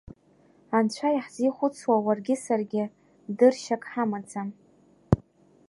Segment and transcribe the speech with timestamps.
[0.77, 2.83] Анцәа иаҳзихәыцуа уаргьы саргьы
[3.37, 4.49] дыршьак ҳамаӡам…